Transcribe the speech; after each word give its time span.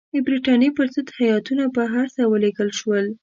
د 0.13 0.15
برټانیې 0.25 0.69
پر 0.77 0.87
ضد 0.95 1.07
هیاتونه 1.21 1.63
بهر 1.77 2.05
ته 2.15 2.23
ولېږل 2.31 2.69
شول. 2.79 3.05